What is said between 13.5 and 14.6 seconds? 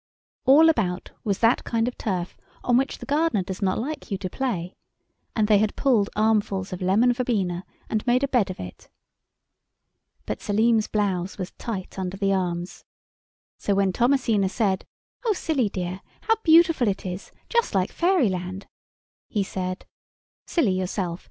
So when Thomasina